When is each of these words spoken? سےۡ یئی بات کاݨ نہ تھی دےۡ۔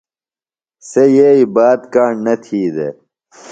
سےۡ 0.89 1.11
یئی 1.17 1.43
بات 1.55 1.81
کاݨ 1.93 2.11
نہ 2.25 2.33
تھی 2.43 2.61
دےۡ۔ 2.75 2.93